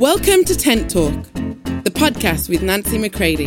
Welcome 0.00 0.44
to 0.44 0.54
Tent 0.54 0.90
Talk, 0.90 1.14
the 1.32 1.90
podcast 1.90 2.50
with 2.50 2.62
Nancy 2.62 2.98
McCready, 2.98 3.46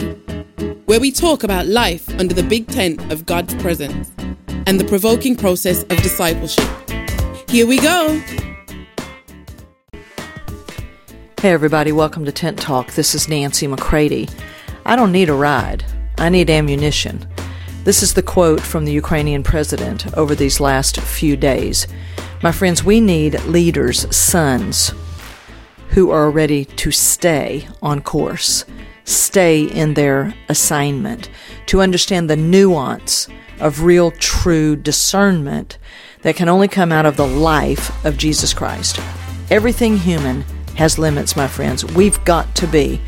where 0.86 1.00
we 1.00 1.12
talk 1.12 1.44
about 1.44 1.68
life 1.68 2.10
under 2.20 2.34
the 2.34 2.42
big 2.42 2.68
tent 2.68 3.12
of 3.12 3.28
God's 3.28 3.54
presence 3.54 4.12
and 4.66 4.80
the 4.80 4.86
provoking 4.86 5.36
process 5.36 5.84
of 5.84 6.02
discipleship. 6.02 6.68
Here 7.48 7.68
we 7.68 7.78
go. 7.78 8.20
Hey, 11.40 11.52
everybody, 11.52 11.92
welcome 11.92 12.26
to 12.26 12.32
Tent 12.32 12.60
Talk. 12.60 12.94
This 12.94 13.14
is 13.14 13.30
Nancy 13.30 13.68
McCready. 13.68 14.28
I 14.88 14.96
don't 14.96 15.12
need 15.12 15.30
a 15.30 15.36
ride, 15.36 15.86
I 16.18 16.30
need 16.30 16.50
ammunition. 16.50 17.28
This 17.84 18.02
is 18.02 18.16
the 18.16 18.24
quote 18.24 18.60
from 18.60 18.86
the 18.86 18.92
Ukrainian 18.92 19.44
president 19.44 20.12
over 20.18 20.34
these 20.34 20.60
last 20.60 21.00
few 21.00 21.38
days. 21.38 21.86
My 22.42 22.52
friends, 22.52 22.84
we 22.84 23.02
need 23.02 23.40
leaders, 23.44 24.14
sons, 24.16 24.96
who 25.90 26.12
are 26.12 26.30
ready 26.30 26.66
to 26.66 26.92
stay 26.92 27.68
on 27.82 28.02
course, 28.02 28.66
stay 29.06 29.64
in 29.64 29.94
their 29.96 30.34
assignment, 30.48 31.30
to 31.66 31.82
understand 31.82 32.30
the 32.30 32.36
nuance 32.36 33.28
of 33.60 33.84
real, 33.84 34.12
true 34.12 34.76
discernment 34.76 35.78
that 36.22 36.36
can 36.36 36.50
only 36.50 36.68
come 36.68 36.92
out 36.92 37.06
of 37.06 37.18
the 37.18 37.28
life 37.28 38.06
of 38.06 38.18
Jesus 38.18 38.54
Christ. 38.54 39.00
Everything 39.50 39.98
human 39.98 40.44
has 40.76 41.00
limits, 41.00 41.36
my 41.36 41.48
friends. 41.48 41.84
We've 41.84 42.24
got 42.24 42.56
to 42.58 42.68
be 42.68 43.02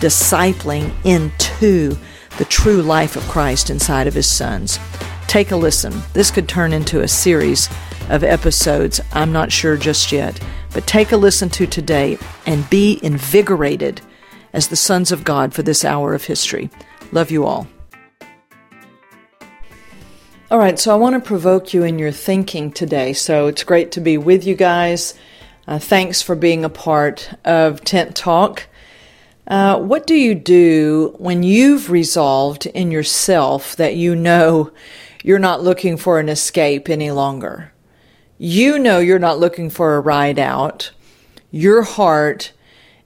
discipling 0.00 0.92
into 1.04 1.96
the 2.38 2.44
true 2.46 2.82
life 2.82 3.14
of 3.14 3.22
Christ 3.28 3.70
inside 3.70 4.06
of 4.06 4.14
his 4.14 4.26
sons. 4.26 4.78
Take 5.26 5.50
a 5.50 5.56
listen. 5.56 5.92
This 6.12 6.30
could 6.30 6.48
turn 6.48 6.72
into 6.72 7.02
a 7.02 7.08
series 7.08 7.68
of 8.08 8.24
episodes. 8.24 9.00
I'm 9.12 9.32
not 9.32 9.52
sure 9.52 9.76
just 9.76 10.10
yet. 10.12 10.40
But 10.74 10.86
take 10.86 11.12
a 11.12 11.16
listen 11.16 11.50
to 11.50 11.66
today 11.66 12.18
and 12.46 12.68
be 12.70 12.98
invigorated 13.02 14.00
as 14.52 14.68
the 14.68 14.76
sons 14.76 15.12
of 15.12 15.24
God 15.24 15.54
for 15.54 15.62
this 15.62 15.84
hour 15.84 16.14
of 16.14 16.24
history. 16.24 16.70
Love 17.12 17.30
you 17.30 17.44
all. 17.44 17.66
All 20.50 20.58
right, 20.58 20.78
so 20.78 20.92
I 20.92 20.96
want 20.96 21.14
to 21.14 21.26
provoke 21.26 21.72
you 21.72 21.82
in 21.82 21.98
your 21.98 22.12
thinking 22.12 22.70
today. 22.72 23.14
So 23.14 23.46
it's 23.46 23.64
great 23.64 23.92
to 23.92 24.00
be 24.00 24.18
with 24.18 24.44
you 24.44 24.54
guys. 24.54 25.14
Uh, 25.66 25.78
thanks 25.78 26.20
for 26.20 26.34
being 26.34 26.64
a 26.64 26.68
part 26.68 27.32
of 27.44 27.82
Tent 27.82 28.14
Talk. 28.14 28.66
Uh, 29.46 29.78
what 29.78 30.06
do 30.06 30.14
you 30.14 30.34
do 30.34 31.14
when 31.18 31.42
you've 31.42 31.90
resolved 31.90 32.66
in 32.66 32.90
yourself 32.90 33.76
that 33.76 33.96
you 33.96 34.14
know 34.14 34.70
you're 35.24 35.38
not 35.38 35.62
looking 35.62 35.96
for 35.96 36.20
an 36.20 36.28
escape 36.28 36.88
any 36.88 37.10
longer? 37.10 37.71
You 38.44 38.80
know 38.80 38.98
you're 38.98 39.20
not 39.20 39.38
looking 39.38 39.70
for 39.70 39.94
a 39.94 40.00
ride 40.00 40.36
out. 40.36 40.90
Your 41.52 41.82
heart 41.82 42.50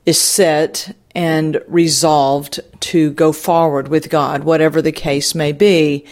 is 0.07 0.19
set 0.19 0.97
and 1.15 1.61
resolved 1.69 2.59
to 2.81 3.11
go 3.11 3.33
forward 3.33 3.89
with 3.89 4.09
God, 4.09 4.45
whatever 4.45 4.81
the 4.81 4.93
case 4.93 5.35
may 5.35 5.53
be. 5.53 6.07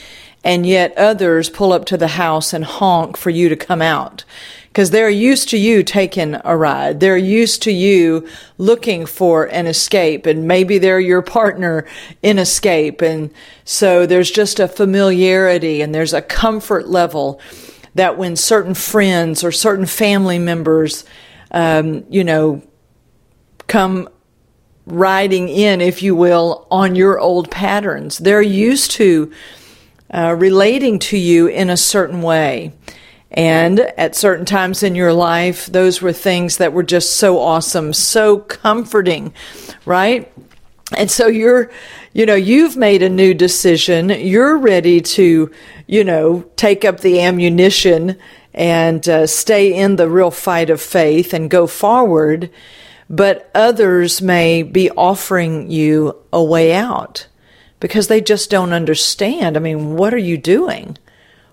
And 0.44 0.66
yet 0.66 0.92
others 0.98 1.48
pull 1.48 1.72
up 1.72 1.86
to 1.86 1.96
the 1.96 2.08
house 2.08 2.52
and 2.52 2.66
honk 2.66 3.16
for 3.16 3.30
you 3.30 3.48
to 3.48 3.56
come 3.56 3.80
out 3.80 4.26
because 4.64 4.90
they're 4.90 5.08
used 5.08 5.48
to 5.48 5.56
you 5.56 5.82
taking 5.82 6.36
a 6.44 6.54
ride. 6.54 7.00
They're 7.00 7.16
used 7.16 7.62
to 7.62 7.72
you 7.72 8.28
looking 8.58 9.06
for 9.06 9.46
an 9.46 9.66
escape 9.66 10.26
and 10.26 10.46
maybe 10.46 10.76
they're 10.76 11.00
your 11.00 11.22
partner 11.22 11.86
in 12.22 12.38
escape. 12.38 13.00
And 13.00 13.30
so 13.64 14.04
there's 14.04 14.30
just 14.30 14.60
a 14.60 14.68
familiarity 14.68 15.80
and 15.80 15.94
there's 15.94 16.12
a 16.12 16.20
comfort 16.20 16.88
level 16.88 17.40
that 17.94 18.18
when 18.18 18.36
certain 18.36 18.74
friends 18.74 19.44
or 19.44 19.52
certain 19.52 19.86
family 19.86 20.38
members, 20.38 21.04
um, 21.50 22.04
you 22.08 22.24
know, 22.24 22.62
come 23.66 24.08
riding 24.86 25.48
in, 25.48 25.80
if 25.80 26.02
you 26.02 26.14
will, 26.14 26.66
on 26.70 26.94
your 26.94 27.18
old 27.18 27.50
patterns, 27.50 28.18
they're 28.18 28.42
used 28.42 28.90
to 28.92 29.32
uh, 30.12 30.34
relating 30.38 30.98
to 30.98 31.16
you 31.16 31.46
in 31.46 31.70
a 31.70 31.76
certain 31.76 32.22
way. 32.22 32.72
And 33.30 33.80
at 33.80 34.14
certain 34.14 34.44
times 34.44 34.82
in 34.82 34.94
your 34.94 35.12
life, 35.12 35.66
those 35.66 36.00
were 36.00 36.12
things 36.12 36.58
that 36.58 36.72
were 36.72 36.84
just 36.84 37.16
so 37.16 37.40
awesome, 37.40 37.92
so 37.92 38.38
comforting, 38.38 39.34
right? 39.84 40.32
And 40.92 41.10
so 41.10 41.26
you're, 41.26 41.70
you 42.12 42.26
know, 42.26 42.34
you've 42.34 42.76
made 42.76 43.02
a 43.02 43.08
new 43.08 43.34
decision. 43.34 44.10
You're 44.10 44.58
ready 44.58 45.00
to, 45.00 45.50
you 45.86 46.04
know, 46.04 46.44
take 46.56 46.84
up 46.84 47.00
the 47.00 47.20
ammunition 47.20 48.18
and 48.52 49.08
uh, 49.08 49.26
stay 49.26 49.74
in 49.74 49.96
the 49.96 50.08
real 50.08 50.30
fight 50.30 50.70
of 50.70 50.80
faith 50.80 51.32
and 51.32 51.50
go 51.50 51.66
forward. 51.66 52.50
But 53.08 53.50
others 53.54 54.22
may 54.22 54.62
be 54.62 54.90
offering 54.90 55.70
you 55.70 56.16
a 56.32 56.42
way 56.42 56.72
out 56.72 57.26
because 57.80 58.08
they 58.08 58.20
just 58.20 58.50
don't 58.50 58.72
understand. 58.72 59.56
I 59.56 59.60
mean, 59.60 59.96
what 59.96 60.14
are 60.14 60.18
you 60.18 60.38
doing? 60.38 60.96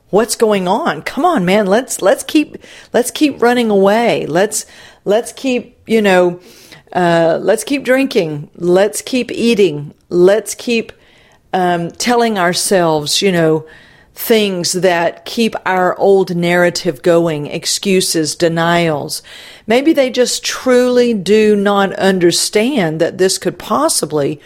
What's 0.09 0.35
going 0.35 0.67
on? 0.67 1.01
Come 1.03 1.25
on, 1.25 1.45
man. 1.45 1.67
Let's, 1.67 2.01
let's 2.01 2.23
keep, 2.23 2.57
let's 2.93 3.11
keep 3.11 3.41
running 3.41 3.69
away. 3.69 4.25
Let's, 4.25 4.65
let's 5.05 5.31
keep, 5.31 5.77
you 5.87 6.01
know, 6.01 6.41
uh, 6.93 7.39
let's 7.41 7.63
keep 7.63 7.83
drinking. 7.83 8.49
Let's 8.55 9.01
keep 9.01 9.31
eating. 9.31 9.93
Let's 10.09 10.55
keep 10.55 10.91
um, 11.53 11.91
telling 11.91 12.37
ourselves, 12.37 13.21
you 13.21 13.31
know, 13.31 13.67
things 14.13 14.73
that 14.73 15.25
keep 15.25 15.55
our 15.65 15.97
old 15.97 16.35
narrative 16.35 17.01
going, 17.01 17.47
excuses, 17.47 18.35
denials. 18.35 19.23
Maybe 19.65 19.93
they 19.93 20.09
just 20.09 20.43
truly 20.43 21.13
do 21.13 21.55
not 21.55 21.93
understand 21.93 22.99
that 23.01 23.17
this 23.17 23.37
could 23.37 23.57
possibly 23.57 24.39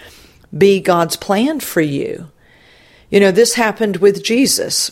be 0.55 0.79
God's 0.79 1.15
plan 1.15 1.59
for 1.59 1.81
you. 1.81 2.29
You 3.09 3.19
know, 3.19 3.31
this 3.31 3.55
happened 3.55 3.97
with 3.97 4.23
Jesus. 4.23 4.91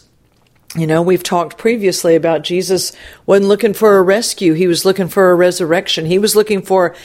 You 0.76 0.88
know, 0.88 1.02
we've 1.02 1.24
talked 1.24 1.58
previously 1.58 2.16
about 2.16 2.42
Jesus 2.44 2.92
wasn't 3.28 3.48
looking 3.48 3.74
for 3.74 3.98
a 3.98 4.04
rescue. 4.04 4.54
He 4.54 4.68
was 4.68 4.86
looking 4.86 5.08
for 5.08 5.30
a 5.30 5.36
resurrection. 5.36 6.06
He 6.08 6.18
was 6.18 6.36
looking 6.36 6.64
for 6.64 6.96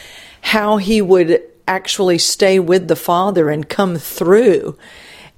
how 0.48 0.78
he 0.78 1.02
would 1.02 1.42
actually 1.66 2.16
stay 2.16 2.58
with 2.58 2.88
the 2.88 2.96
Father 2.96 3.50
and 3.50 3.68
come 3.68 3.96
through 3.96 4.78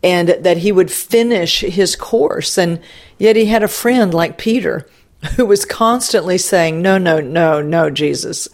and 0.05 0.29
that 0.29 0.59
he 0.59 0.71
would 0.71 0.91
finish 0.91 1.63
his 1.63 1.97
course. 1.97 2.57
And 2.57 2.81
yet 3.19 3.35
he 3.35 3.47
had 3.47 3.65
a 3.65 3.69
friend 3.69 4.15
like 4.15 4.39
Peter 4.39 4.89
who 5.37 5.47
was 5.47 5.65
constantly 5.65 6.39
saying, 6.39 6.81
No, 6.81 6.97
no, 6.97 7.21
no, 7.21 7.61
no, 7.61 7.91
Jesus. 7.91 8.49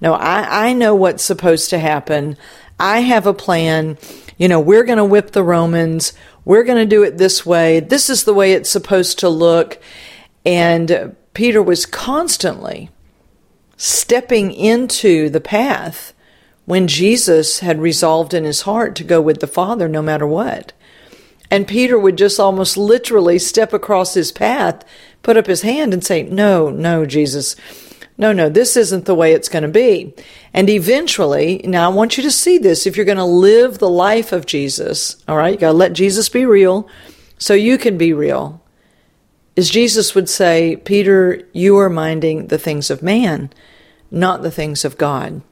No, 0.00 0.14
I, 0.14 0.70
I 0.70 0.72
know 0.72 0.96
what's 0.96 1.22
supposed 1.22 1.70
to 1.70 1.78
happen. 1.78 2.36
I 2.80 3.00
have 3.00 3.28
a 3.28 3.34
plan. 3.34 3.96
You 4.36 4.48
know, 4.48 4.58
we're 4.58 4.84
going 4.84 4.98
to 4.98 5.04
whip 5.04 5.30
the 5.30 5.44
Romans. 5.44 6.12
We're 6.44 6.64
going 6.64 6.78
to 6.82 6.96
do 6.96 7.04
it 7.04 7.18
this 7.18 7.46
way. 7.46 7.78
This 7.78 8.10
is 8.10 8.24
the 8.24 8.34
way 8.34 8.52
it's 8.52 8.70
supposed 8.70 9.20
to 9.20 9.28
look. 9.28 9.80
And 10.44 11.14
Peter 11.34 11.62
was 11.62 11.86
constantly 11.86 12.90
stepping 13.80 14.52
into 14.52 15.30
the 15.30 15.40
path 15.40 16.12
when 16.66 16.86
Jesus 16.86 17.60
had 17.60 17.80
resolved 17.80 18.34
in 18.34 18.44
his 18.44 18.62
heart 18.62 18.94
to 18.96 19.02
go 19.02 19.22
with 19.22 19.40
the 19.40 19.46
Father 19.46 19.88
no 19.88 20.02
matter 20.02 20.26
what. 20.26 20.74
And 21.50 21.66
Peter 21.66 21.98
would 21.98 22.18
just 22.18 22.38
almost 22.38 22.76
literally 22.76 23.38
step 23.38 23.72
across 23.72 24.12
his 24.12 24.32
path, 24.32 24.84
put 25.22 25.38
up 25.38 25.46
his 25.46 25.62
hand, 25.62 25.94
and 25.94 26.04
say, 26.04 26.22
No, 26.24 26.68
no, 26.68 27.06
Jesus. 27.06 27.56
No, 28.18 28.34
no, 28.34 28.50
this 28.50 28.76
isn't 28.76 29.06
the 29.06 29.14
way 29.14 29.32
it's 29.32 29.48
going 29.48 29.62
to 29.62 29.68
be. 29.68 30.12
And 30.52 30.68
eventually, 30.68 31.62
now 31.64 31.90
I 31.90 31.94
want 31.94 32.18
you 32.18 32.22
to 32.24 32.30
see 32.30 32.58
this. 32.58 32.86
If 32.86 32.98
you're 32.98 33.06
going 33.06 33.16
to 33.16 33.24
live 33.24 33.78
the 33.78 33.88
life 33.88 34.30
of 34.30 34.44
Jesus, 34.44 35.24
all 35.26 35.38
right, 35.38 35.54
you 35.54 35.58
got 35.58 35.72
to 35.72 35.78
let 35.78 35.94
Jesus 35.94 36.28
be 36.28 36.44
real 36.44 36.86
so 37.38 37.54
you 37.54 37.78
can 37.78 37.96
be 37.96 38.12
real. 38.12 38.62
Is 39.56 39.70
Jesus 39.70 40.14
would 40.14 40.28
say, 40.28 40.76
Peter, 40.76 41.48
you 41.54 41.78
are 41.78 41.88
minding 41.88 42.48
the 42.48 42.58
things 42.58 42.90
of 42.90 43.02
man 43.02 43.50
not 44.10 44.42
the 44.42 44.50
things 44.50 44.84
of 44.84 44.98
God. 44.98 45.42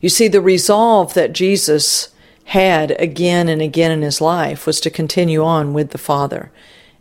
You 0.00 0.08
see, 0.08 0.28
the 0.28 0.40
resolve 0.40 1.14
that 1.14 1.32
Jesus 1.32 2.08
had 2.46 2.92
again 3.00 3.48
and 3.48 3.60
again 3.60 3.90
in 3.90 4.02
his 4.02 4.20
life 4.20 4.66
was 4.66 4.80
to 4.80 4.90
continue 4.90 5.42
on 5.42 5.72
with 5.72 5.90
the 5.90 5.98
Father 5.98 6.52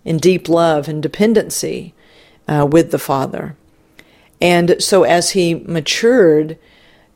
in 0.03 0.17
deep 0.17 0.49
love 0.49 0.87
and 0.87 1.03
dependency 1.03 1.93
uh, 2.47 2.67
with 2.69 2.91
the 2.91 2.99
Father. 2.99 3.55
And 4.41 4.75
so 4.79 5.03
as 5.03 5.31
he 5.31 5.55
matured, 5.55 6.57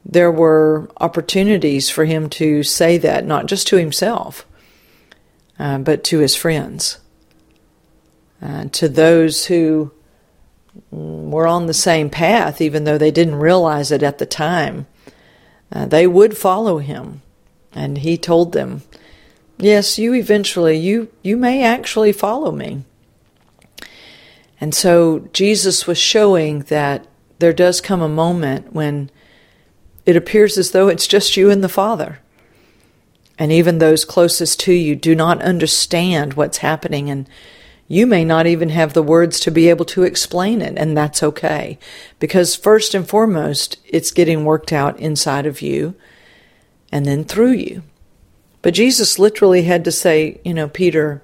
there 0.06 0.32
were 0.32 0.90
opportunities 0.98 1.90
for 1.90 2.06
him 2.06 2.30
to 2.30 2.64
say 2.64 2.98
that, 2.98 3.25
not 3.25 3.46
just 3.46 3.68
to 3.68 3.78
himself, 3.78 4.46
uh, 5.58 5.78
but 5.78 6.04
to 6.06 6.20
his 6.20 6.36
friends, 6.36 7.00
uh, 8.42 8.66
to 8.72 8.88
those 8.88 9.48
who 9.48 9.92
were 10.92 11.48
on 11.48 11.68
the 11.68 11.74
same 11.74 12.10
path, 12.10 12.62
even 12.62 12.84
though 12.84 12.98
they 12.98 13.12
didn't 13.12 13.36
realize 13.36 13.92
it 13.92 14.04
at 14.04 14.18
the 14.18 14.26
time. 14.26 14.88
Uh, 15.72 15.86
they 15.86 16.08
would 16.08 16.38
follow 16.38 16.80
him, 16.80 17.22
and 17.74 18.00
he 18.00 18.18
told 18.18 18.54
them, 18.54 18.81
"Yes, 19.58 20.00
you 20.00 20.14
eventually 20.14 20.78
you 20.78 21.10
you 21.22 21.38
may 21.38 21.64
actually 21.64 22.12
follow 22.12 22.52
me." 22.52 22.84
And 24.62 24.74
so 24.76 25.28
Jesus 25.31 25.88
was 25.88 25.98
showing 25.98 26.62
that 26.64 27.06
there 27.40 27.54
does 27.54 27.80
come 27.80 28.02
a 28.02 28.10
moment 28.10 28.74
when 28.74 29.10
it 30.06 30.16
appears 30.16 30.58
as 30.58 30.72
though 30.72 30.88
it's 30.88 31.08
just 31.08 31.38
you 31.38 31.50
and 31.50 31.64
the 31.64 31.70
Father. 31.70 32.20
And 33.38 33.52
even 33.54 33.78
those 33.78 34.04
closest 34.04 34.60
to 34.62 34.74
you 34.74 34.96
do 34.96 35.16
not 35.16 35.42
understand 35.42 36.34
what's 36.34 36.58
happening, 36.58 37.10
and 37.10 37.30
you 37.91 38.06
may 38.06 38.24
not 38.24 38.45
even 38.45 38.69
have 38.69 38.94
the 38.94 39.01
words 39.01 39.39
to 39.41 39.51
be 39.51 39.68
able 39.68 39.83
to 39.86 40.03
explain 40.03 40.62
it, 40.62 40.77
and 40.77 40.95
that's 40.95 41.24
okay. 41.24 41.80
Because 42.19 42.56
first 42.56 42.94
and 42.94 43.09
foremost, 43.09 43.77
it's 43.83 44.12
getting 44.12 44.45
worked 44.45 44.71
out 44.71 45.00
inside 45.00 45.47
of 45.47 45.62
you 45.63 45.95
and 46.91 47.07
then 47.07 47.24
through 47.24 47.53
you. 47.53 47.81
But 48.62 48.75
Jesus 48.75 49.18
literally 49.18 49.63
had 49.63 49.83
to 49.86 49.91
say, 49.91 50.39
you 50.45 50.53
know, 50.53 50.68
Peter, 50.68 51.24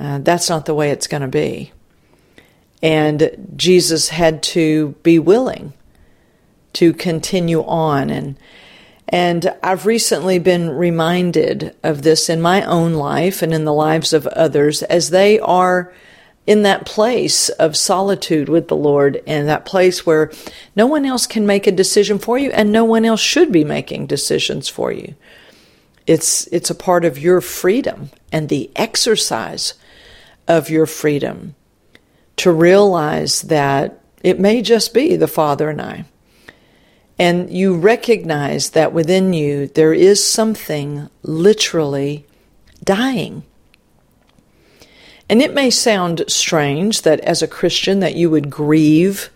uh, 0.00 0.18
that's 0.20 0.48
not 0.48 0.64
the 0.64 0.74
way 0.74 0.90
it's 0.90 1.06
going 1.06 1.20
to 1.20 1.28
be. 1.28 1.72
And 2.82 3.52
Jesus 3.54 4.08
had 4.08 4.42
to 4.44 4.94
be 5.02 5.18
willing 5.18 5.74
to 6.74 6.94
continue 6.94 7.62
on 7.64 8.08
and 8.08 8.38
and 9.08 9.54
I've 9.62 9.86
recently 9.86 10.38
been 10.38 10.70
reminded 10.70 11.74
of 11.82 12.02
this 12.02 12.28
in 12.28 12.40
my 12.42 12.62
own 12.64 12.94
life 12.94 13.40
and 13.42 13.54
in 13.54 13.64
the 13.64 13.72
lives 13.72 14.12
of 14.12 14.26
others 14.28 14.82
as 14.82 15.10
they 15.10 15.40
are 15.40 15.92
in 16.46 16.62
that 16.62 16.86
place 16.86 17.48
of 17.50 17.76
solitude 17.76 18.48
with 18.48 18.68
the 18.68 18.76
Lord 18.76 19.22
and 19.26 19.48
that 19.48 19.64
place 19.64 20.04
where 20.04 20.30
no 20.74 20.86
one 20.86 21.04
else 21.04 21.26
can 21.26 21.46
make 21.46 21.66
a 21.66 21.72
decision 21.72 22.18
for 22.18 22.38
you 22.38 22.50
and 22.50 22.70
no 22.70 22.84
one 22.84 23.04
else 23.04 23.20
should 23.20 23.52
be 23.52 23.64
making 23.64 24.06
decisions 24.06 24.68
for 24.68 24.92
you. 24.92 25.14
It's 26.06 26.46
it's 26.46 26.70
a 26.70 26.74
part 26.74 27.04
of 27.04 27.18
your 27.18 27.42
freedom 27.42 28.10
and 28.32 28.48
the 28.48 28.70
exercise 28.76 29.74
of 30.46 30.70
your 30.70 30.86
freedom 30.86 31.54
to 32.36 32.50
realize 32.50 33.42
that 33.42 34.00
it 34.22 34.40
may 34.40 34.62
just 34.62 34.94
be 34.94 35.16
the 35.16 35.28
Father 35.28 35.68
and 35.68 35.80
I. 35.80 36.04
And 37.18 37.50
you 37.50 37.76
recognize 37.76 38.70
that 38.70 38.92
within 38.92 39.32
you 39.32 39.66
there 39.68 39.92
is 39.92 40.24
something 40.24 41.08
literally 41.22 42.26
dying. 42.82 43.42
And 45.28 45.42
it 45.42 45.52
may 45.52 45.70
sound 45.70 46.24
strange 46.28 47.02
that 47.02 47.20
as 47.20 47.42
a 47.42 47.48
Christian 47.48 48.00
that 48.00 48.14
you 48.14 48.30
would 48.30 48.50
grieve 48.50 49.30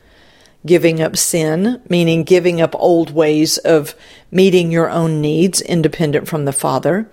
giving 0.64 1.02
up 1.02 1.16
sin, 1.16 1.82
meaning 1.88 2.22
giving 2.22 2.60
up 2.60 2.74
old 2.76 3.10
ways 3.10 3.58
of 3.58 3.94
meeting 4.30 4.70
your 4.70 4.88
own 4.88 5.20
needs 5.20 5.60
independent 5.60 6.28
from 6.28 6.44
the 6.44 6.52
Father. 6.52 7.10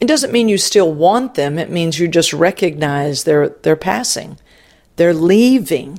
It 0.00 0.06
doesn't 0.08 0.32
mean 0.32 0.48
you 0.48 0.58
still 0.58 0.92
want 0.92 1.34
them, 1.34 1.58
it 1.58 1.70
means 1.70 1.98
you 2.00 2.08
just 2.08 2.32
recognize 2.32 3.24
they're 3.24 3.50
they're 3.50 3.76
passing. 3.76 4.38
They're 4.96 5.14
leaving 5.14 5.98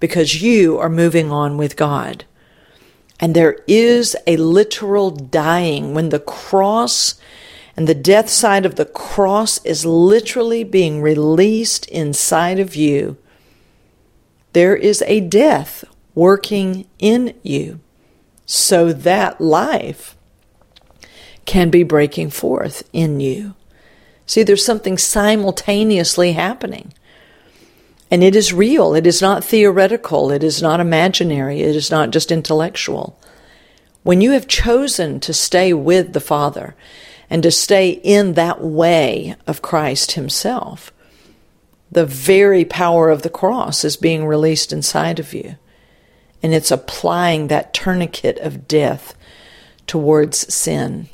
because 0.00 0.42
you 0.42 0.78
are 0.78 0.88
moving 0.88 1.30
on 1.30 1.56
with 1.56 1.76
God. 1.76 2.24
And 3.20 3.34
there 3.34 3.58
is 3.66 4.16
a 4.26 4.36
literal 4.36 5.10
dying 5.10 5.94
when 5.94 6.08
the 6.08 6.18
cross 6.18 7.14
and 7.76 7.88
the 7.88 7.94
death 7.94 8.28
side 8.28 8.66
of 8.66 8.76
the 8.76 8.84
cross 8.84 9.64
is 9.64 9.84
literally 9.84 10.64
being 10.64 11.00
released 11.00 11.86
inside 11.88 12.58
of 12.58 12.76
you. 12.76 13.16
There 14.52 14.76
is 14.76 15.02
a 15.06 15.20
death 15.20 15.84
working 16.14 16.86
in 16.98 17.34
you 17.42 17.80
so 18.46 18.92
that 18.92 19.40
life 19.40 20.16
can 21.44 21.70
be 21.70 21.82
breaking 21.82 22.30
forth 22.30 22.88
in 22.92 23.20
you. 23.20 23.54
See, 24.26 24.42
there's 24.42 24.64
something 24.64 24.96
simultaneously 24.96 26.32
happening. 26.32 26.92
And 28.10 28.22
it 28.22 28.36
is 28.36 28.52
real. 28.52 28.94
It 28.94 29.06
is 29.06 29.22
not 29.22 29.44
theoretical. 29.44 30.30
It 30.30 30.44
is 30.44 30.62
not 30.62 30.80
imaginary. 30.80 31.62
It 31.62 31.74
is 31.74 31.90
not 31.90 32.10
just 32.10 32.30
intellectual. 32.30 33.18
When 34.02 34.20
you 34.20 34.32
have 34.32 34.46
chosen 34.46 35.18
to 35.20 35.32
stay 35.32 35.72
with 35.72 36.12
the 36.12 36.20
Father 36.20 36.76
and 37.30 37.42
to 37.42 37.50
stay 37.50 37.88
in 37.90 38.34
that 38.34 38.62
way 38.62 39.34
of 39.46 39.62
Christ 39.62 40.12
Himself, 40.12 40.92
the 41.90 42.04
very 42.04 42.64
power 42.64 43.08
of 43.08 43.22
the 43.22 43.30
cross 43.30 43.84
is 43.84 43.96
being 43.96 44.26
released 44.26 44.72
inside 44.72 45.18
of 45.18 45.32
you. 45.32 45.56
And 46.42 46.52
it's 46.52 46.70
applying 46.70 47.48
that 47.48 47.72
tourniquet 47.72 48.38
of 48.38 48.68
death 48.68 49.14
towards 49.86 50.52
sin, 50.52 51.08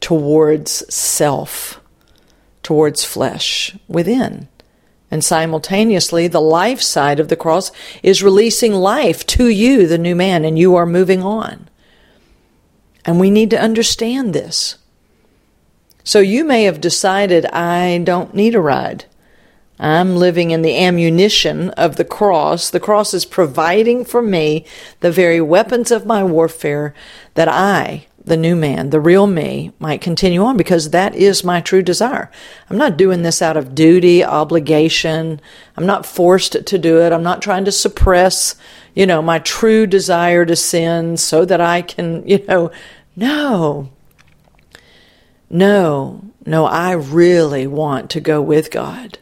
towards 0.00 0.94
self, 0.94 1.80
towards 2.62 3.04
flesh 3.04 3.76
within. 3.88 4.48
And 5.14 5.22
simultaneously, 5.22 6.26
the 6.26 6.40
life 6.40 6.82
side 6.82 7.20
of 7.20 7.28
the 7.28 7.36
cross 7.36 7.70
is 8.02 8.24
releasing 8.24 8.72
life 8.72 9.24
to 9.26 9.46
you, 9.46 9.86
the 9.86 9.96
new 9.96 10.16
man, 10.16 10.44
and 10.44 10.58
you 10.58 10.74
are 10.74 10.84
moving 10.84 11.22
on. 11.22 11.68
And 13.04 13.20
we 13.20 13.30
need 13.30 13.48
to 13.50 13.60
understand 13.60 14.34
this. 14.34 14.76
So 16.02 16.18
you 16.18 16.44
may 16.44 16.64
have 16.64 16.80
decided, 16.80 17.46
I 17.46 17.98
don't 17.98 18.34
need 18.34 18.56
a 18.56 18.60
ride. 18.60 19.04
I'm 19.78 20.16
living 20.16 20.50
in 20.50 20.62
the 20.62 20.82
ammunition 20.82 21.70
of 21.70 21.94
the 21.94 22.04
cross. 22.04 22.68
The 22.68 22.80
cross 22.80 23.14
is 23.14 23.24
providing 23.24 24.04
for 24.04 24.20
me 24.20 24.66
the 24.98 25.12
very 25.12 25.40
weapons 25.40 25.92
of 25.92 26.06
my 26.06 26.24
warfare 26.24 26.92
that 27.34 27.46
I 27.46 28.08
the 28.24 28.36
new 28.36 28.56
man, 28.56 28.90
the 28.90 29.00
real 29.00 29.26
me, 29.26 29.72
might 29.78 30.00
continue 30.00 30.42
on 30.42 30.56
because 30.56 30.90
that 30.90 31.14
is 31.14 31.44
my 31.44 31.60
true 31.60 31.82
desire. 31.82 32.30
I'm 32.70 32.78
not 32.78 32.96
doing 32.96 33.22
this 33.22 33.42
out 33.42 33.56
of 33.56 33.74
duty, 33.74 34.24
obligation. 34.24 35.40
I'm 35.76 35.86
not 35.86 36.06
forced 36.06 36.64
to 36.66 36.78
do 36.78 37.00
it. 37.00 37.12
I'm 37.12 37.22
not 37.22 37.42
trying 37.42 37.66
to 37.66 37.72
suppress, 37.72 38.56
you 38.94 39.06
know, 39.06 39.20
my 39.20 39.40
true 39.40 39.86
desire 39.86 40.46
to 40.46 40.56
sin 40.56 41.18
so 41.18 41.44
that 41.44 41.60
I 41.60 41.82
can, 41.82 42.26
you 42.28 42.44
know, 42.46 42.70
no. 43.14 43.90
No, 45.50 46.24
no, 46.46 46.64
I 46.64 46.92
really 46.92 47.66
want 47.66 48.10
to 48.10 48.20
go 48.20 48.40
with 48.40 48.70
God. 48.70 49.18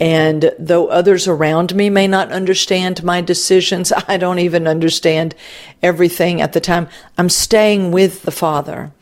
And 0.00 0.52
though 0.58 0.88
others 0.88 1.28
around 1.28 1.74
me 1.74 1.90
may 1.90 2.08
not 2.08 2.32
understand 2.32 3.04
my 3.04 3.20
decisions, 3.20 3.92
I 4.08 4.16
don't 4.16 4.38
even 4.38 4.66
understand 4.66 5.34
everything 5.82 6.40
at 6.40 6.54
the 6.54 6.60
time. 6.60 6.88
I'm 7.18 7.28
staying 7.28 7.92
with 7.92 8.22
the 8.22 8.30
Father. 8.30 8.92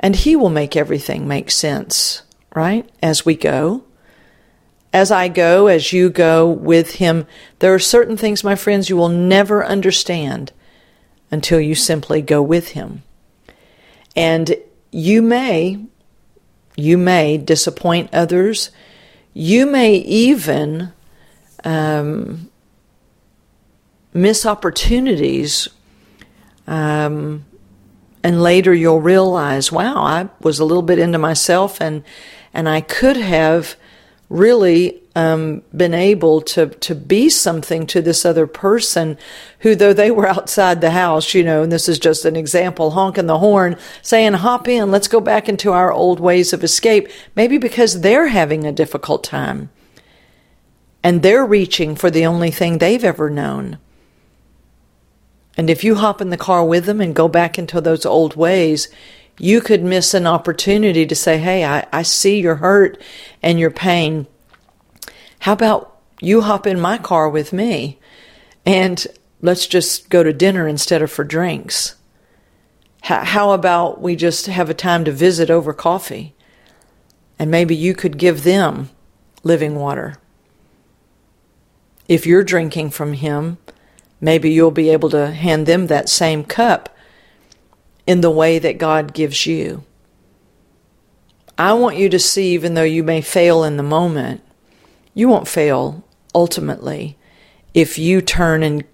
And 0.00 0.16
He 0.16 0.34
will 0.34 0.50
make 0.50 0.76
everything 0.76 1.28
make 1.28 1.52
sense, 1.52 2.22
right? 2.54 2.90
As 3.00 3.24
we 3.24 3.36
go. 3.36 3.84
As 4.92 5.10
I 5.10 5.28
go, 5.28 5.68
as 5.68 5.92
you 5.92 6.10
go 6.10 6.48
with 6.48 6.96
Him, 6.96 7.26
there 7.60 7.72
are 7.72 7.78
certain 7.78 8.16
things, 8.16 8.44
my 8.44 8.56
friends, 8.56 8.88
you 8.88 8.96
will 8.96 9.08
never 9.08 9.64
understand 9.64 10.52
until 11.30 11.60
you 11.60 11.74
simply 11.74 12.22
go 12.22 12.42
with 12.42 12.70
Him. 12.70 13.02
And 14.16 14.56
you 14.90 15.22
may, 15.22 15.84
you 16.76 16.98
may 16.98 17.38
disappoint 17.38 18.10
others 18.12 18.70
you 19.34 19.66
may 19.66 19.96
even 19.96 20.92
um, 21.64 22.50
miss 24.14 24.46
opportunities, 24.46 25.68
um, 26.68 27.44
and 28.22 28.40
later 28.42 28.72
you'll 28.72 29.00
realize, 29.00 29.70
wow, 29.72 29.96
I 29.96 30.28
was 30.40 30.60
a 30.60 30.64
little 30.64 30.82
bit 30.82 30.98
into 30.98 31.18
myself, 31.18 31.80
and 31.80 32.04
and 32.54 32.68
I 32.68 32.80
could 32.80 33.16
have 33.16 33.76
really 34.30 35.02
um, 35.16 35.62
been 35.74 35.94
able 35.94 36.40
to 36.40 36.66
to 36.66 36.94
be 36.94 37.28
something 37.28 37.86
to 37.86 38.02
this 38.02 38.24
other 38.24 38.46
person 38.46 39.16
who 39.60 39.74
though 39.74 39.92
they 39.92 40.10
were 40.10 40.26
outside 40.26 40.80
the 40.80 40.90
house 40.90 41.34
you 41.34 41.44
know 41.44 41.62
and 41.62 41.70
this 41.70 41.88
is 41.88 41.98
just 41.98 42.24
an 42.24 42.36
example 42.36 42.92
honking 42.92 43.26
the 43.26 43.38
horn 43.38 43.76
saying 44.02 44.32
hop 44.34 44.66
in 44.66 44.90
let's 44.90 45.08
go 45.08 45.20
back 45.20 45.48
into 45.48 45.70
our 45.70 45.92
old 45.92 46.18
ways 46.18 46.52
of 46.52 46.64
escape 46.64 47.08
maybe 47.36 47.58
because 47.58 48.00
they're 48.00 48.28
having 48.28 48.66
a 48.66 48.72
difficult 48.72 49.22
time 49.22 49.70
and 51.02 51.22
they're 51.22 51.46
reaching 51.46 51.94
for 51.94 52.10
the 52.10 52.26
only 52.26 52.50
thing 52.50 52.78
they've 52.78 53.04
ever 53.04 53.30
known 53.30 53.78
and 55.56 55.70
if 55.70 55.84
you 55.84 55.94
hop 55.94 56.20
in 56.20 56.30
the 56.30 56.36
car 56.36 56.64
with 56.64 56.86
them 56.86 57.00
and 57.00 57.14
go 57.14 57.28
back 57.28 57.56
into 57.56 57.80
those 57.80 58.04
old 58.04 58.34
ways 58.34 58.88
you 59.38 59.60
could 59.60 59.82
miss 59.82 60.14
an 60.14 60.26
opportunity 60.26 61.06
to 61.06 61.14
say, 61.14 61.38
Hey, 61.38 61.64
I, 61.64 61.86
I 61.92 62.02
see 62.02 62.40
your 62.40 62.56
hurt 62.56 63.00
and 63.42 63.58
your 63.58 63.70
pain. 63.70 64.26
How 65.44 65.52
about 65.52 66.00
you 66.22 66.40
hop 66.40 66.66
in 66.66 66.80
my 66.80 66.96
car 66.96 67.28
with 67.28 67.52
me 67.52 67.98
and 68.64 69.06
let's 69.42 69.66
just 69.66 70.08
go 70.08 70.22
to 70.22 70.32
dinner 70.32 70.66
instead 70.66 71.02
of 71.02 71.10
for 71.10 71.22
drinks? 71.22 71.96
How 73.02 73.50
about 73.50 74.00
we 74.00 74.16
just 74.16 74.46
have 74.46 74.70
a 74.70 74.72
time 74.72 75.04
to 75.04 75.12
visit 75.12 75.50
over 75.50 75.74
coffee? 75.74 76.34
And 77.38 77.50
maybe 77.50 77.76
you 77.76 77.92
could 77.92 78.16
give 78.16 78.42
them 78.42 78.88
living 79.42 79.74
water. 79.74 80.16
If 82.08 82.24
you're 82.24 82.42
drinking 82.42 82.92
from 82.92 83.12
Him, 83.12 83.58
maybe 84.22 84.50
you'll 84.50 84.70
be 84.70 84.88
able 84.88 85.10
to 85.10 85.30
hand 85.30 85.66
them 85.66 85.88
that 85.88 86.08
same 86.08 86.44
cup 86.44 86.96
in 88.06 88.22
the 88.22 88.30
way 88.30 88.58
that 88.58 88.78
God 88.78 89.12
gives 89.12 89.44
you. 89.44 89.84
I 91.58 91.74
want 91.74 91.98
you 91.98 92.08
to 92.08 92.18
see, 92.18 92.54
even 92.54 92.72
though 92.72 92.82
you 92.82 93.04
may 93.04 93.20
fail 93.20 93.62
in 93.62 93.76
the 93.76 93.82
moment, 93.82 94.40
you 95.14 95.28
won't 95.28 95.48
fail 95.48 96.04
ultimately 96.34 97.16
if 97.72 97.98
you 97.98 98.20
turn 98.20 98.62
and 98.62 98.84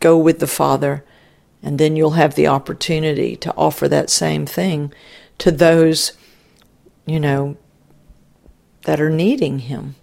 go 0.00 0.18
with 0.18 0.38
the 0.40 0.46
Father 0.46 1.04
And 1.64 1.78
then 1.78 1.96
you'll 1.96 2.10
have 2.10 2.34
the 2.34 2.46
opportunity 2.46 3.36
to 3.36 3.54
offer 3.56 3.88
that 3.88 4.10
same 4.10 4.44
thing 4.44 4.92
to 5.38 5.50
those, 5.50 6.12
you 7.06 7.18
know, 7.18 7.56
that 8.82 9.00
are 9.00 9.10
needing 9.10 9.60
Him. 9.60 9.94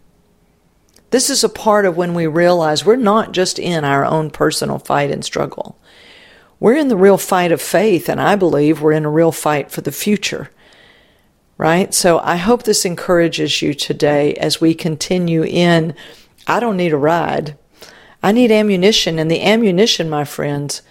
This 1.11 1.29
is 1.29 1.43
a 1.43 1.49
part 1.49 1.85
of 1.85 1.95
when 1.95 2.15
we 2.15 2.25
realize 2.25 2.83
we're 2.83 2.95
not 2.95 3.31
just 3.31 3.59
in 3.59 3.85
our 3.85 4.03
own 4.03 4.31
personal 4.31 4.79
fight 4.79 5.11
and 5.11 5.23
struggle. 5.23 5.77
We're 6.59 6.77
in 6.77 6.87
the 6.87 6.97
real 6.97 7.19
fight 7.19 7.51
of 7.51 7.61
faith, 7.61 8.09
and 8.09 8.19
I 8.19 8.35
believe 8.35 8.81
we're 8.81 8.91
in 8.93 9.05
a 9.05 9.09
real 9.09 9.31
fight 9.31 9.69
for 9.69 9.81
the 9.81 9.91
future. 9.91 10.49
Right? 11.61 11.93
So 11.93 12.17
I 12.23 12.37
hope 12.37 12.63
this 12.63 12.85
encourages 12.85 13.61
you 13.61 13.75
today 13.75 14.33
as 14.33 14.59
we 14.59 14.73
continue 14.73 15.43
in. 15.43 15.93
I 16.47 16.59
don't 16.59 16.75
need 16.75 16.91
a 16.91 16.97
ride. 16.97 17.55
I 18.23 18.31
need 18.31 18.49
ammunition, 18.49 19.19
and 19.19 19.29
the 19.29 19.43
ammunition, 19.43 20.09
my 20.09 20.23
friends, 20.23 20.81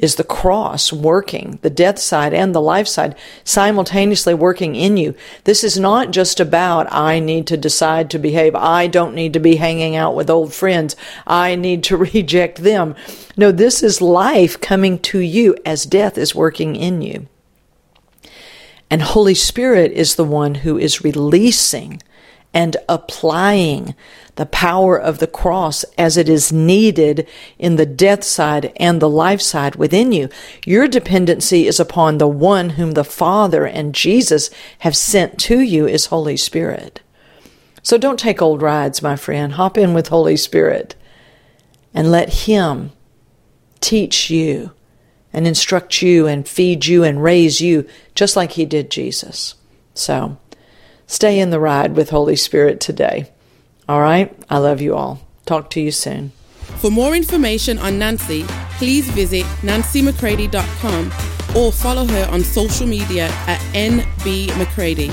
is 0.00 0.16
the 0.16 0.24
cross 0.24 0.92
working, 0.92 1.60
the 1.62 1.70
death 1.70 2.00
side 2.00 2.34
and 2.34 2.52
the 2.52 2.60
life 2.60 2.88
side 2.88 3.14
simultaneously 3.44 4.34
working 4.34 4.74
in 4.74 4.96
you. 4.96 5.14
This 5.44 5.62
is 5.62 5.78
not 5.78 6.10
just 6.10 6.40
about, 6.40 6.92
I 6.92 7.20
need 7.20 7.46
to 7.46 7.56
decide 7.56 8.10
to 8.10 8.18
behave. 8.18 8.56
I 8.56 8.88
don't 8.88 9.14
need 9.14 9.34
to 9.34 9.38
be 9.38 9.54
hanging 9.54 9.94
out 9.94 10.16
with 10.16 10.28
old 10.28 10.52
friends. 10.52 10.96
I 11.28 11.54
need 11.54 11.84
to 11.84 11.96
reject 12.12 12.64
them. 12.64 12.96
No, 13.36 13.52
this 13.52 13.84
is 13.84 14.02
life 14.02 14.60
coming 14.60 14.98
to 14.98 15.20
you 15.20 15.54
as 15.64 15.86
death 15.86 16.18
is 16.18 16.34
working 16.34 16.74
in 16.74 17.02
you. 17.02 17.28
And 18.90 19.02
Holy 19.02 19.34
Spirit 19.34 19.92
is 19.92 20.14
the 20.14 20.24
one 20.24 20.56
who 20.56 20.78
is 20.78 21.04
releasing 21.04 22.00
and 22.54 22.76
applying 22.88 23.94
the 24.36 24.46
power 24.46 24.98
of 24.98 25.18
the 25.18 25.26
cross 25.26 25.84
as 25.98 26.16
it 26.16 26.28
is 26.28 26.52
needed 26.52 27.28
in 27.58 27.76
the 27.76 27.84
death 27.84 28.24
side 28.24 28.72
and 28.76 29.00
the 29.00 29.08
life 29.08 29.42
side 29.42 29.76
within 29.76 30.12
you. 30.12 30.28
Your 30.64 30.88
dependency 30.88 31.66
is 31.66 31.78
upon 31.78 32.18
the 32.18 32.28
one 32.28 32.70
whom 32.70 32.92
the 32.92 33.04
Father 33.04 33.66
and 33.66 33.94
Jesus 33.94 34.48
have 34.78 34.96
sent 34.96 35.38
to 35.40 35.60
you 35.60 35.86
is 35.86 36.06
Holy 36.06 36.36
Spirit. 36.36 37.00
So 37.82 37.98
don't 37.98 38.18
take 38.18 38.40
old 38.40 38.62
rides, 38.62 39.02
my 39.02 39.16
friend. 39.16 39.54
Hop 39.54 39.76
in 39.76 39.92
with 39.92 40.08
Holy 40.08 40.36
Spirit 40.36 40.94
and 41.92 42.10
let 42.10 42.46
Him 42.46 42.92
teach 43.80 44.30
you 44.30 44.72
and 45.32 45.46
instruct 45.46 46.02
you 46.02 46.26
and 46.26 46.48
feed 46.48 46.86
you 46.86 47.04
and 47.04 47.22
raise 47.22 47.60
you 47.60 47.86
just 48.14 48.36
like 48.36 48.52
He 48.52 48.64
did 48.64 48.90
Jesus. 48.90 49.54
So, 49.94 50.38
Stay 51.08 51.40
in 51.40 51.48
the 51.48 51.58
ride 51.58 51.96
with 51.96 52.10
Holy 52.10 52.36
Spirit 52.36 52.80
today. 52.80 53.30
All 53.88 54.00
right? 54.00 54.32
I 54.50 54.58
love 54.58 54.82
you 54.82 54.94
all. 54.94 55.20
Talk 55.46 55.70
to 55.70 55.80
you 55.80 55.90
soon. 55.90 56.32
For 56.80 56.90
more 56.90 57.16
information 57.16 57.78
on 57.78 57.98
Nancy, 57.98 58.44
please 58.76 59.08
visit 59.08 59.44
nancymccready.com 59.62 61.06
or 61.56 61.72
follow 61.72 62.04
her 62.04 62.28
on 62.30 62.42
social 62.42 62.86
media 62.86 63.28
at 63.46 63.58
NB 63.72 64.56
McCready. 64.58 65.10